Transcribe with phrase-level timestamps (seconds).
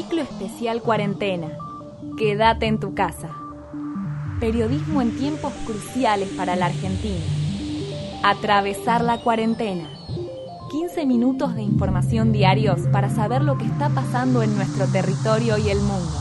[0.00, 1.48] Ciclo especial cuarentena.
[2.16, 3.28] Quédate en tu casa.
[4.40, 7.22] Periodismo en tiempos cruciales para la Argentina.
[8.22, 9.90] Atravesar la cuarentena.
[10.70, 15.68] 15 minutos de información diarios para saber lo que está pasando en nuestro territorio y
[15.68, 16.16] el mundo.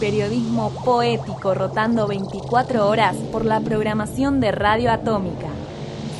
[0.00, 5.48] Periodismo poético rotando 24 horas por la programación de Radio Atómica.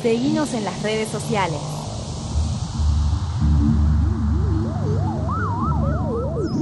[0.03, 1.78] Seguinos en las redes sociales.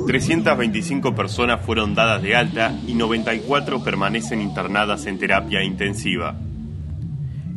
[0.07, 6.33] 325 personas fueron dadas de alta y 94 permanecen internadas en terapia intensiva.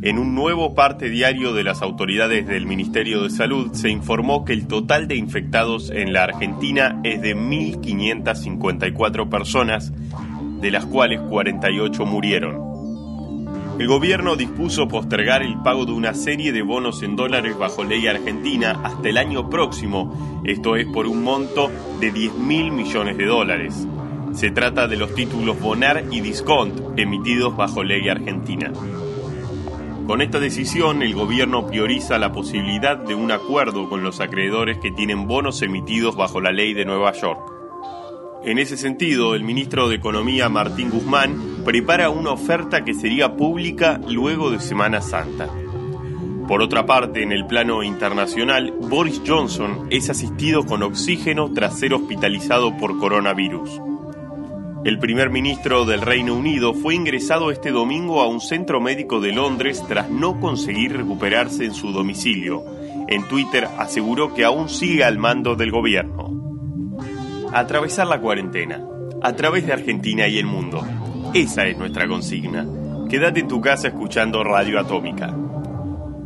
[0.03, 4.53] En un nuevo parte diario de las autoridades del Ministerio de Salud se informó que
[4.53, 9.93] el total de infectados en la Argentina es de 1.554 personas,
[10.61, 12.70] de las cuales 48 murieron.
[13.81, 18.07] El gobierno dispuso postergar el pago de una serie de bonos en dólares bajo ley
[18.09, 23.25] argentina hasta el año próximo, esto es por un monto de 10 mil millones de
[23.25, 23.89] dólares.
[24.35, 28.71] Se trata de los títulos Bonar y Discount emitidos bajo ley argentina.
[30.07, 34.91] Con esta decisión, el gobierno prioriza la posibilidad de un acuerdo con los acreedores que
[34.91, 37.41] tienen bonos emitidos bajo la ley de Nueva York.
[38.45, 44.01] En ese sentido, el ministro de Economía Martín Guzmán prepara una oferta que sería pública
[44.09, 45.49] luego de Semana Santa.
[46.49, 51.95] Por otra parte, en el plano internacional, Boris Johnson es asistido con oxígeno tras ser
[51.95, 53.81] hospitalizado por coronavirus.
[54.85, 59.33] El primer ministro del Reino Unido fue ingresado este domingo a un centro médico de
[59.33, 62.65] Londres tras no conseguir recuperarse en su domicilio.
[63.09, 66.31] En Twitter aseguró que aún sigue al mando del gobierno
[67.53, 68.81] atravesar la cuarentena,
[69.23, 70.85] a través de Argentina y el mundo.
[71.33, 72.67] Esa es nuestra consigna.
[73.09, 75.33] Quédate en tu casa escuchando Radio Atómica.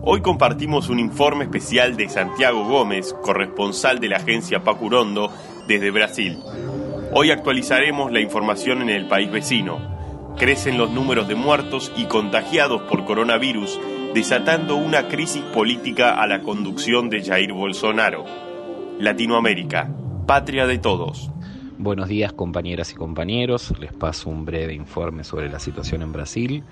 [0.00, 5.30] Hoy compartimos un informe especial de Santiago Gómez, corresponsal de la agencia Pacurondo
[5.68, 6.38] desde Brasil.
[7.12, 9.78] Hoy actualizaremos la información en el país vecino.
[10.38, 13.78] Crecen los números de muertos y contagiados por coronavirus,
[14.14, 18.24] desatando una crisis política a la conducción de Jair Bolsonaro.
[18.98, 19.90] Latinoamérica,
[20.26, 21.30] patria de todos.
[21.78, 26.62] Buenos días compañeras y compañeros, les paso un breve informe sobre la situación en Brasil.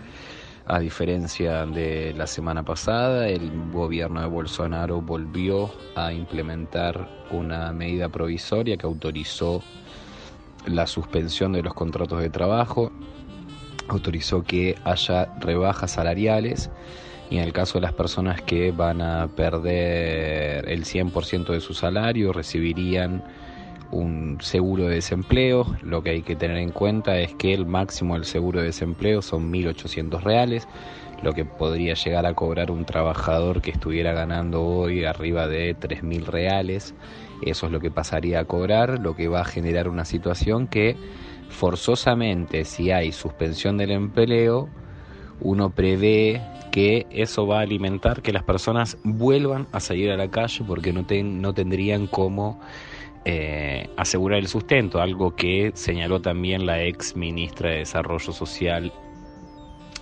[0.64, 8.10] A diferencia de la semana pasada, el gobierno de Bolsonaro volvió a implementar una medida
[8.10, 9.60] provisoria que autorizó
[10.66, 12.92] la suspensión de los contratos de trabajo,
[13.88, 16.70] autorizó que haya rebajas salariales
[17.28, 21.74] y en el caso de las personas que van a perder el 100% de su
[21.74, 23.24] salario recibirían
[23.92, 25.76] un seguro de desempleo.
[25.82, 29.22] Lo que hay que tener en cuenta es que el máximo del seguro de desempleo
[29.22, 30.66] son 1.800 reales,
[31.22, 36.24] lo que podría llegar a cobrar un trabajador que estuviera ganando hoy arriba de 3.000
[36.24, 36.94] reales.
[37.42, 40.96] Eso es lo que pasaría a cobrar, lo que va a generar una situación que
[41.48, 44.68] forzosamente si hay suspensión del empleo,
[45.40, 50.30] uno prevé que eso va a alimentar que las personas vuelvan a salir a la
[50.30, 52.58] calle porque no, no tendrían cómo
[53.24, 58.92] eh, asegurar el sustento, algo que señaló también la ex ministra de Desarrollo Social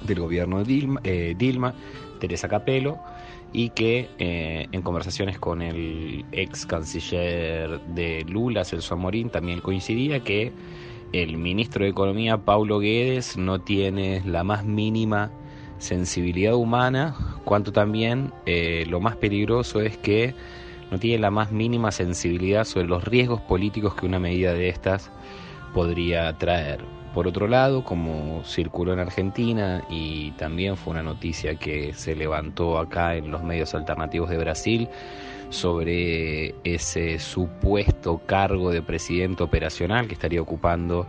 [0.02, 1.74] del gobierno de eh, Dilma,
[2.18, 2.96] Teresa Capello,
[3.52, 10.20] y que eh, en conversaciones con el ex canciller de Lula, Celso Amorín, también coincidía
[10.20, 10.52] que
[11.12, 15.30] el ministro de Economía, Paulo Guedes, no tiene la más mínima
[15.76, 18.32] sensibilidad humana, cuanto también
[18.86, 20.34] lo más peligroso es que
[20.90, 25.10] no tiene la más mínima sensibilidad sobre los riesgos políticos que una medida de estas
[25.72, 26.84] podría traer.
[27.14, 32.78] Por otro lado, como circuló en Argentina y también fue una noticia que se levantó
[32.78, 34.88] acá en los medios alternativos de Brasil
[35.48, 41.08] sobre ese supuesto cargo de presidente operacional que estaría ocupando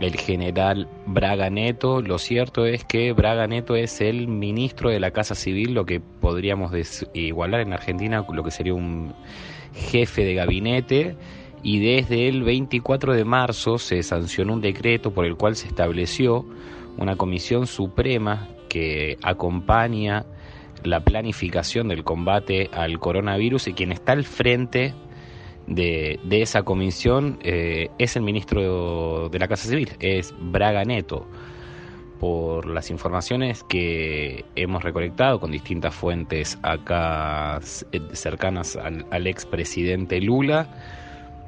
[0.00, 2.00] el general Braga Neto.
[2.02, 6.00] Lo cierto es que Braga Neto es el ministro de la Casa Civil, lo que
[6.00, 6.72] podríamos
[7.14, 9.14] igualar en Argentina, lo que sería un
[9.74, 11.16] jefe de gabinete.
[11.62, 16.46] Y desde el 24 de marzo se sancionó un decreto por el cual se estableció
[16.96, 20.24] una comisión suprema que acompaña
[20.84, 24.94] la planificación del combate al coronavirus y quien está al frente
[25.68, 31.26] de, esa comisión eh, es el ministro de la Casa Civil, es Braga Neto.
[32.20, 37.60] Por las informaciones que hemos recolectado con distintas fuentes acá
[37.92, 40.68] eh, cercanas al, al expresidente Lula,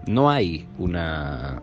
[0.07, 1.61] no hay una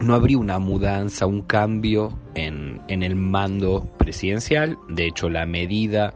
[0.00, 4.78] no habría una mudanza, un cambio en, en, el mando presidencial.
[4.88, 6.14] De hecho, la medida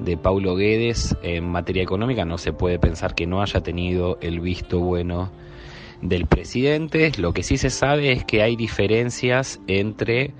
[0.00, 2.24] de Paulo Guedes en materia económica.
[2.24, 5.30] No se puede pensar que no haya tenido el visto bueno
[6.02, 7.12] del presidente.
[7.18, 10.32] Lo que sí se sabe es que hay diferencias entre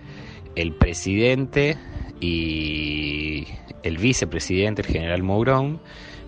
[0.56, 1.76] el presidente
[2.20, 3.46] y
[3.82, 5.80] el vicepresidente, el general Mourón,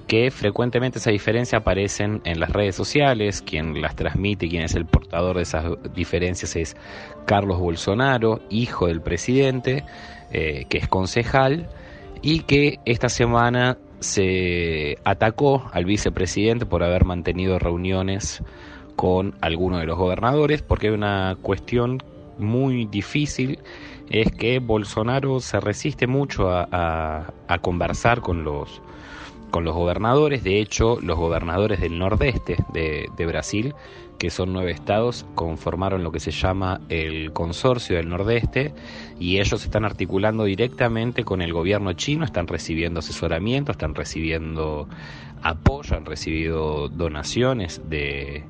[0.07, 4.87] que frecuentemente esa diferencia aparecen en las redes sociales, quien las transmite, quien es el
[4.87, 5.65] portador de esas
[5.95, 6.77] diferencias es
[7.27, 9.85] Carlos Bolsonaro, hijo del presidente,
[10.33, 11.69] eh, que es concejal,
[12.23, 18.43] y que esta semana se atacó al vicepresidente por haber mantenido reuniones
[18.97, 22.03] con algunos de los gobernadores, porque hay una cuestión
[22.39, 23.59] muy difícil,
[24.09, 28.81] es que Bolsonaro se resiste mucho a, conversar con los,
[29.51, 33.75] con los gobernadores, de hecho los gobernadores del nordeste de, de Brasil
[34.19, 38.73] que son nueve estados, conformaron lo que se llama el Consorcio del Nordeste
[39.19, 44.89] y ellos están articulando directamente con el gobierno chino, están recibiendo asesoramiento, están recibiendo
[45.43, 48.45] apoyo, han recibido donaciones de,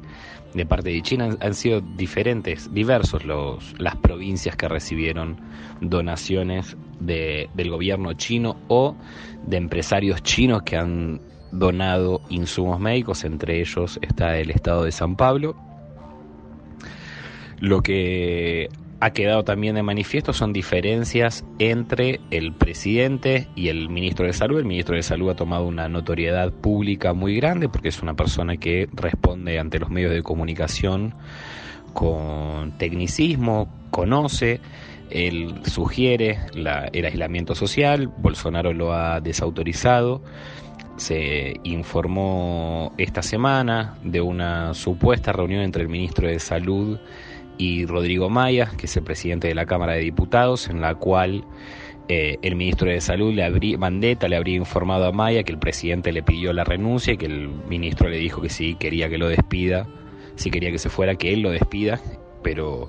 [0.54, 1.36] de parte de China.
[1.40, 5.40] Han, sido diferentes, diversos los, las provincias que recibieron
[5.80, 8.96] donaciones de, del gobierno chino o
[9.46, 11.20] de empresarios chinos que han
[11.52, 15.54] donado insumos médicos, entre ellos está el estado de San Pablo.
[17.60, 18.68] Lo que
[19.00, 24.58] ha quedado también de manifiesto son diferencias entre el presidente y el ministro de Salud.
[24.58, 28.56] El ministro de Salud ha tomado una notoriedad pública muy grande porque es una persona
[28.56, 31.14] que responde ante los medios de comunicación
[31.92, 34.60] con tecnicismo, conoce,
[35.10, 40.22] él sugiere el aislamiento social, Bolsonaro lo ha desautorizado
[40.96, 46.98] se informó esta semana de una supuesta reunión entre el ministro de Salud
[47.58, 51.44] y Rodrigo Maya, que es el presidente de la Cámara de Diputados, en la cual
[52.08, 56.12] eh, el ministro de Salud, le habría, le habría informado a Maya que el presidente
[56.12, 59.28] le pidió la renuncia y que el ministro le dijo que sí quería que lo
[59.28, 59.86] despida,
[60.36, 62.00] si quería que se fuera, que él lo despida,
[62.42, 62.88] pero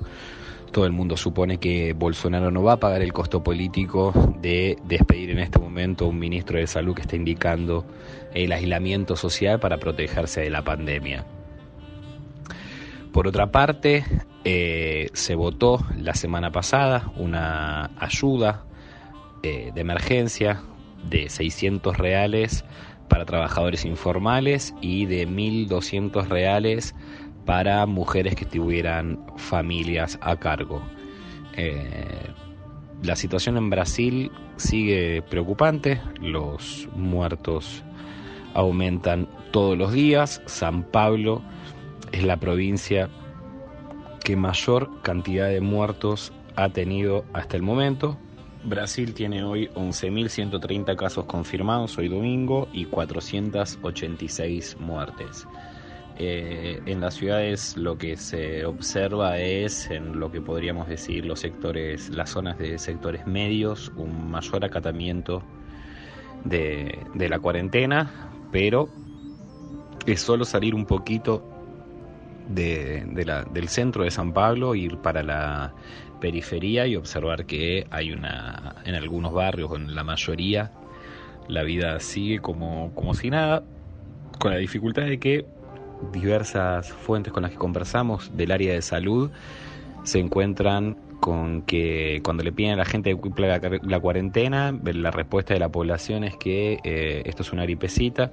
[0.73, 4.11] todo el mundo supone que Bolsonaro no va a pagar el costo político
[4.41, 7.85] de despedir en este momento un ministro de salud que está indicando
[8.33, 11.25] el aislamiento social para protegerse de la pandemia.
[13.13, 14.03] Por otra parte,
[14.43, 18.65] eh, se votó la semana pasada una ayuda
[19.43, 20.63] eh, de emergencia
[21.07, 22.65] de 600 reales
[23.07, 26.95] para trabajadores informales y de 1.200 reales
[27.45, 30.81] para mujeres que tuvieran familias a cargo.
[31.55, 32.31] Eh,
[33.03, 37.83] la situación en Brasil sigue preocupante, los muertos
[38.53, 41.41] aumentan todos los días, San Pablo
[42.11, 43.09] es la provincia
[44.23, 48.17] que mayor cantidad de muertos ha tenido hasta el momento.
[48.63, 55.45] Brasil tiene hoy 11.130 casos confirmados hoy domingo y 486 muertes.
[56.19, 61.39] Eh, en las ciudades lo que se observa es, en lo que podríamos decir los
[61.39, 65.43] sectores, las zonas de sectores medios, un mayor acatamiento
[66.45, 68.89] de, la cuarentena, pero
[70.05, 71.43] es solo salir un poquito
[72.47, 73.03] de,
[73.51, 75.73] del centro de San Pablo, ir para la
[76.21, 80.71] periferia y observar que hay una, en algunos barrios, en la mayoría,
[81.47, 83.63] la vida sigue como, como si nada,
[84.39, 85.45] con la dificultad de que
[86.11, 89.31] diversas fuentes con las que conversamos del área de salud
[90.03, 95.11] se encuentran con que cuando le piden a la gente que cumpla la, cuarentena, la
[95.11, 98.31] respuesta de la población es que eh, esto es una gripecita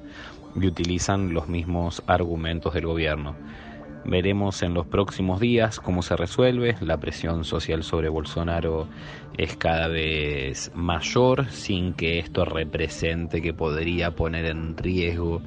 [0.60, 3.36] y utilizan los mismos argumentos del gobierno.
[4.04, 6.76] Veremos en los próximos días cómo se resuelve.
[6.80, 8.88] La presión social sobre Bolsonaro
[9.36, 15.42] es cada vez mayor sin que esto represente que podría poner en riesgo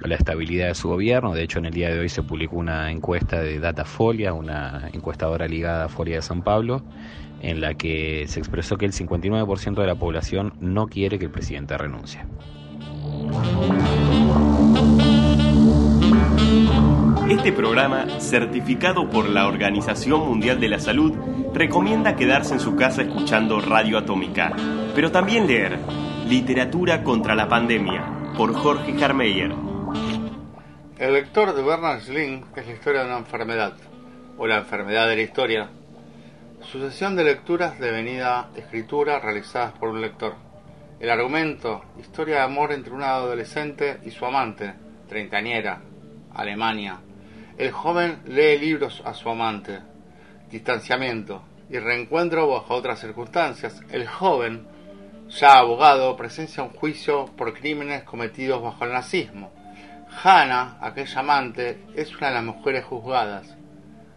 [0.00, 1.34] la estabilidad de su gobierno.
[1.34, 5.48] De hecho, en el día de hoy se publicó una encuesta de Datafolia, una encuestadora
[5.48, 6.82] ligada a Folia de San Pablo,
[7.42, 11.30] en la que se expresó que el 59% de la población no quiere que el
[11.30, 12.20] presidente renuncie.
[17.28, 21.12] Este programa, certificado por la Organización Mundial de la Salud,
[21.52, 24.56] recomienda quedarse en su casa escuchando Radio Atómica,
[24.94, 25.78] pero también leer
[26.26, 29.52] Literatura contra la Pandemia por Jorge Harmeyer.
[30.96, 33.74] El lector de Bernard Sling es la historia de una enfermedad,
[34.38, 35.68] o la enfermedad de la historia,
[36.62, 40.34] sucesión de lecturas de venida escritura realizadas por un lector.
[40.98, 44.72] El argumento, historia de amor entre un adolescente y su amante,
[45.10, 45.82] treintañera,
[46.34, 47.00] Alemania,
[47.58, 49.80] el joven lee libros a su amante.
[50.48, 53.82] Distanciamiento y reencuentro bajo otras circunstancias.
[53.90, 54.68] El joven,
[55.28, 59.52] ya abogado, presencia un juicio por crímenes cometidos bajo el nazismo.
[60.22, 63.56] Hannah, aquella amante, es una de las mujeres juzgadas.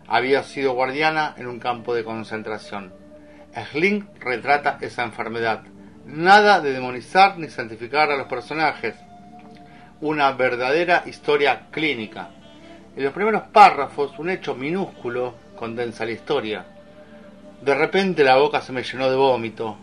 [0.08, 2.94] Había sido guardiana en un campo de concentración.
[3.72, 5.64] Sling retrata esa enfermedad.
[6.06, 8.94] Nada de demonizar ni santificar a los personajes.
[10.00, 12.30] Una verdadera historia clínica.
[12.94, 16.66] En los primeros párrafos, un hecho minúsculo condensa la historia.
[17.62, 19.78] De repente la boca se me llenó de vómito.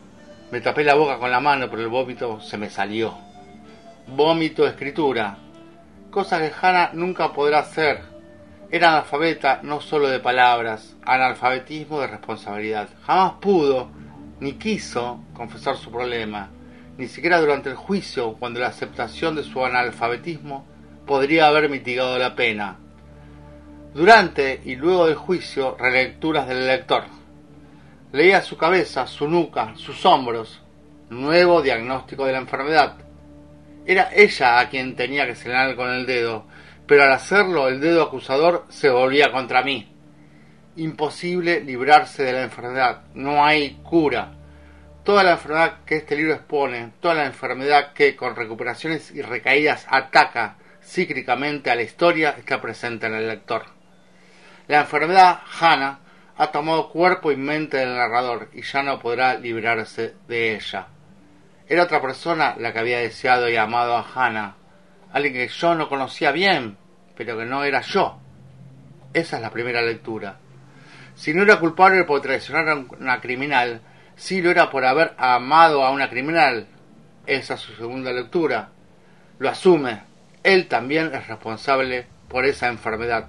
[0.50, 3.14] Me tapé la boca con la mano, pero el vómito se me salió.
[4.08, 5.38] Vómito escritura.
[6.10, 8.02] Cosa que Hannah nunca podrá hacer.
[8.70, 12.90] Era analfabeta no solo de palabras, analfabetismo de responsabilidad.
[13.06, 13.88] Jamás pudo,
[14.40, 16.50] ni quiso, confesar su problema,
[16.98, 20.66] ni siquiera durante el juicio, cuando la aceptación de su analfabetismo
[21.06, 22.76] podría haber mitigado la pena.
[23.94, 27.04] Durante y luego del juicio, relecturas del lector.
[28.12, 30.62] Leía su cabeza, su nuca, sus hombros.
[31.08, 32.96] Nuevo diagnóstico de la enfermedad.
[33.86, 36.44] Era ella a quien tenía que señalar con el dedo,
[36.86, 39.90] pero al hacerlo el dedo acusador se volvía contra mí.
[40.76, 44.34] Imposible librarse de la enfermedad, no hay cura.
[45.02, 49.86] Toda la enfermedad que este libro expone, toda la enfermedad que con recuperaciones y recaídas
[49.88, 53.77] ataca cíclicamente a la historia está presente en el lector.
[54.68, 55.98] La enfermedad, Hannah,
[56.36, 60.88] ha tomado cuerpo y mente del narrador y ya no podrá librarse de ella.
[61.66, 64.56] Era otra persona la que había deseado y amado a Hannah,
[65.10, 66.76] alguien que yo no conocía bien,
[67.16, 68.20] pero que no era yo.
[69.14, 70.38] Esa es la primera lectura.
[71.14, 73.80] Si no era culpable por traicionar a una criminal,
[74.16, 76.66] sí lo era por haber amado a una criminal.
[77.26, 78.68] Esa es su segunda lectura.
[79.38, 80.02] Lo asume.
[80.42, 83.28] Él también es responsable por esa enfermedad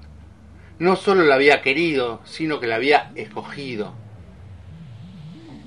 [0.80, 3.94] no solo la había querido, sino que la había escogido.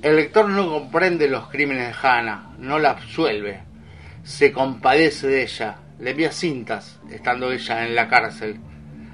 [0.00, 3.60] El lector no comprende los crímenes de Hannah, no la absuelve,
[4.24, 8.58] se compadece de ella, le envía cintas, estando ella en la cárcel.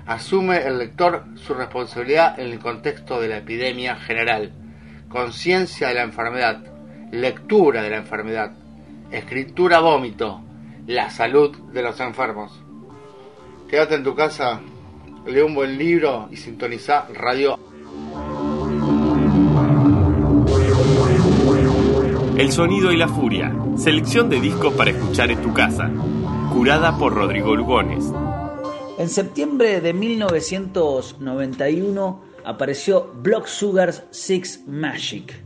[0.06, 4.52] Asume el lector su responsabilidad en el contexto de la epidemia general,
[5.10, 6.62] conciencia de la enfermedad,
[7.10, 8.52] lectura de la enfermedad,
[9.10, 10.42] escritura vómito,
[10.86, 12.58] la salud de los enfermos.
[13.68, 14.62] Quédate en tu casa
[15.26, 17.58] lee un buen libro y sintoniza radio.
[22.36, 25.90] El sonido y la furia, selección de discos para escuchar en tu casa,
[26.52, 28.04] curada por Rodrigo Lugones.
[28.96, 35.42] En septiembre de 1991 apareció Block Sugars Six Magic,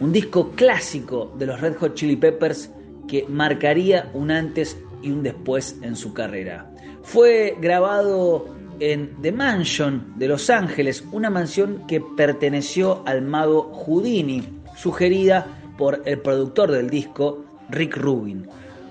[0.00, 2.70] un disco clásico de los Red Hot Chili Peppers
[3.08, 6.70] que marcaría un antes y un después en su carrera.
[7.02, 14.42] Fue grabado en The Mansion de Los Ángeles, una mansión que perteneció al mago Houdini,
[14.76, 18.48] sugerida por el productor del disco, Rick Rubin,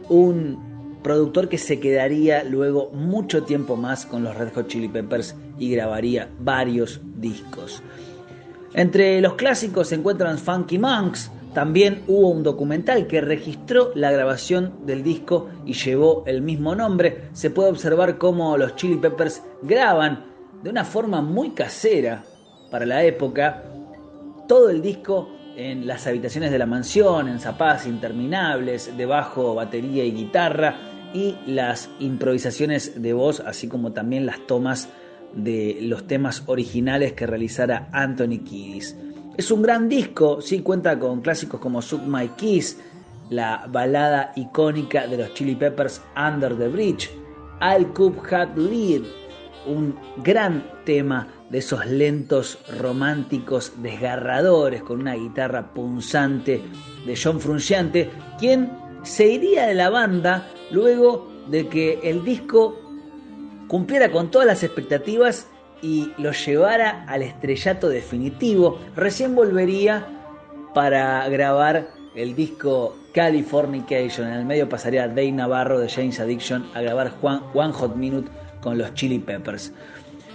[0.10, 5.36] un productor que se quedaría luego mucho tiempo más con los Red Hot Chili Peppers
[5.58, 7.82] y grabaría varios discos.
[8.74, 14.86] Entre los clásicos se encuentran Funky Monks, también hubo un documental que registró la grabación
[14.86, 17.30] del disco y llevó el mismo nombre.
[17.34, 20.24] Se puede observar cómo los Chili Peppers graban
[20.62, 22.24] de una forma muy casera
[22.70, 23.64] para la época
[24.48, 30.06] todo el disco en las habitaciones de la mansión, en zapadas interminables, de bajo, batería
[30.06, 30.76] y guitarra,
[31.12, 34.90] y las improvisaciones de voz, así como también las tomas
[35.34, 38.96] de los temas originales que realizara Anthony Kiddis.
[39.38, 42.80] Es un gran disco, sí cuenta con clásicos como Suck My Kiss,
[43.30, 47.12] la balada icónica de los Chili Peppers Under the Bridge,
[47.62, 49.04] I'll Coop Hat Lead,
[49.68, 56.64] un gran tema de esos lentos románticos desgarradores con una guitarra punzante
[57.06, 58.72] de John Frusciante, quien
[59.04, 62.76] se iría de la banda luego de que el disco
[63.68, 65.48] cumpliera con todas las expectativas
[65.82, 70.06] y lo llevara al estrellato definitivo, recién volvería
[70.74, 74.28] para grabar el disco Californication.
[74.28, 78.30] En el medio pasaría Dave Navarro de James Addiction a grabar One Hot Minute
[78.62, 79.72] con los Chili Peppers.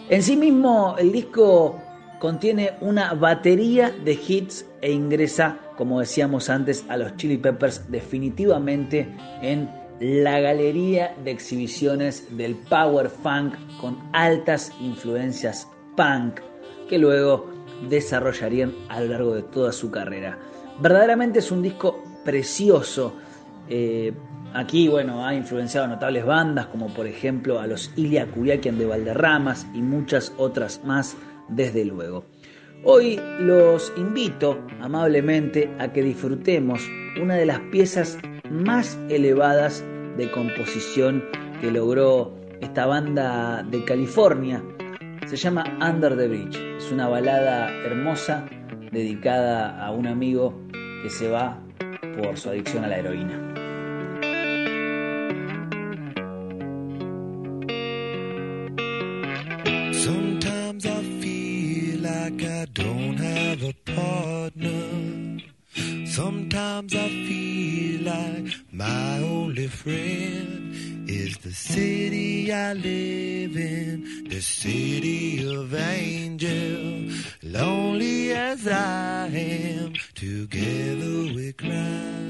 [0.08, 1.80] En sí mismo el disco
[2.18, 9.08] contiene una batería de hits e ingresa, como decíamos antes, a los Chili Peppers definitivamente
[9.42, 9.68] en
[10.02, 16.40] la galería de exhibiciones del power funk con altas influencias punk
[16.88, 17.48] que luego
[17.88, 20.36] desarrollarían a lo largo de toda su carrera.
[20.80, 23.14] Verdaderamente es un disco precioso.
[23.68, 24.12] Eh,
[24.54, 28.86] aquí, bueno, ha influenciado a notables bandas como por ejemplo a los Ilya Kuriakian de
[28.86, 31.16] Valderramas y muchas otras más,
[31.48, 32.24] desde luego.
[32.82, 36.82] Hoy los invito amablemente a que disfrutemos
[37.22, 38.18] una de las piezas
[38.50, 39.84] más elevadas
[40.16, 41.24] de composición
[41.60, 44.62] que logró esta banda de California.
[45.26, 46.58] Se llama Under the Bridge.
[46.78, 48.46] Es una balada hermosa
[48.90, 50.60] dedicada a un amigo
[51.02, 51.58] que se va
[52.16, 53.48] por su adicción a la heroína.
[66.14, 67.41] Sometimes I feel
[68.82, 77.12] my only friend is the city I live in, the city of angels.
[77.42, 82.22] Lonely as I am, together we cry.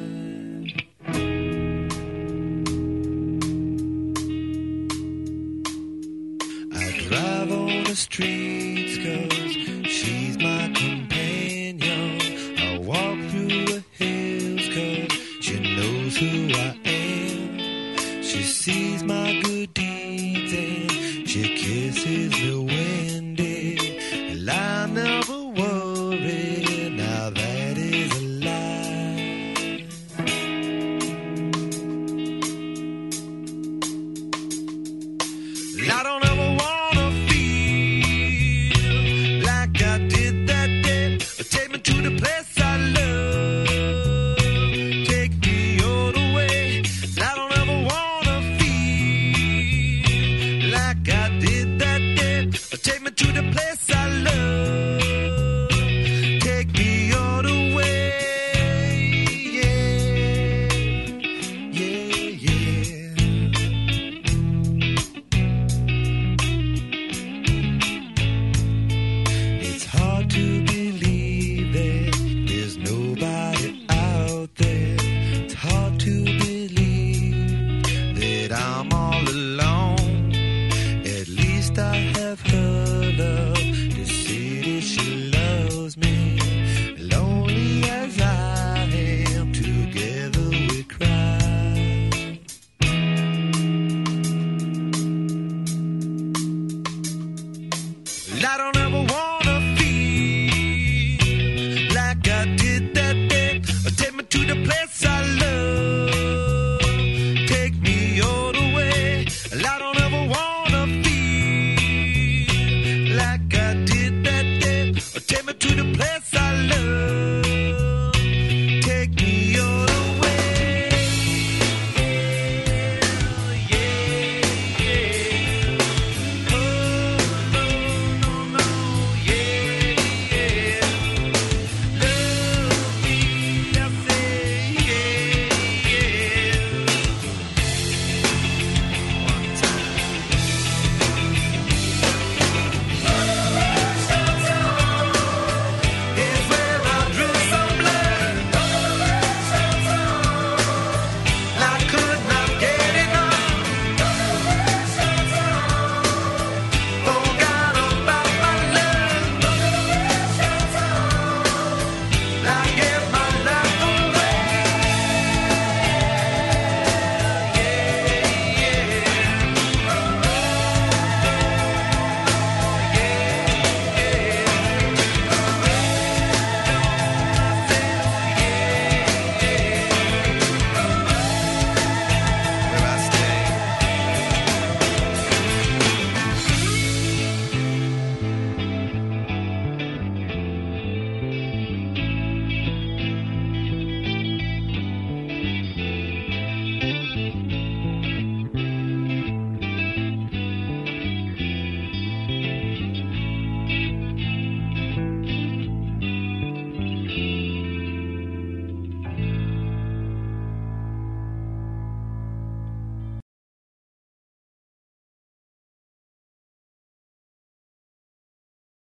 [6.80, 9.52] I drive on the streets cause
[9.96, 11.01] she's my companion.